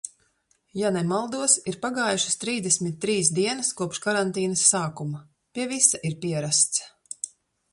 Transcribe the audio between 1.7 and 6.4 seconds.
ir pagājušas trīsdesmit trīs dienas kopš karantīnas sākuma, pie visa ir